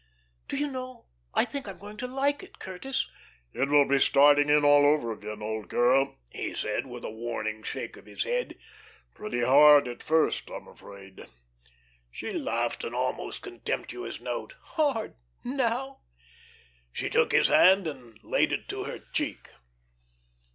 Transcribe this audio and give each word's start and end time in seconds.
Do 0.47 0.57
you 0.57 0.65
know 0.67 1.05
I 1.35 1.45
think 1.45 1.67
I 1.67 1.69
am 1.73 1.77
going 1.77 1.97
to 1.97 2.07
like 2.07 2.41
it, 2.41 2.57
Curtis?" 2.57 3.07
"It 3.53 3.69
will 3.69 3.85
be 3.87 3.99
starting 3.99 4.49
in 4.49 4.65
all 4.65 4.83
over 4.83 5.11
again, 5.11 5.43
old 5.43 5.69
girl," 5.69 6.17
he 6.31 6.55
said, 6.55 6.87
with 6.87 7.05
a 7.05 7.11
warning 7.11 7.61
shake 7.61 7.95
of 7.97 8.07
his 8.07 8.23
head. 8.23 8.57
"Pretty 9.13 9.41
hard 9.43 9.87
at 9.87 10.01
first, 10.01 10.49
I'm 10.49 10.67
afraid." 10.67 11.27
She 12.09 12.33
laughed 12.33 12.83
an 12.83 12.95
almost 12.95 13.43
contemptuous 13.43 14.19
note. 14.19 14.55
"Hard! 14.73 15.17
Now?" 15.43 15.99
She 16.91 17.07
took 17.07 17.31
his 17.31 17.49
hand 17.49 17.85
and 17.85 18.17
laid 18.23 18.51
it 18.51 18.67
to 18.69 18.85
her 18.85 19.01
cheek. 19.13 19.51